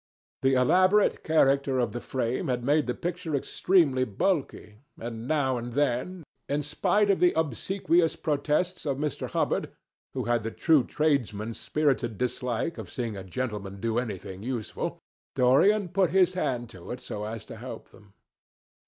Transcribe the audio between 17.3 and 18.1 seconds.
to help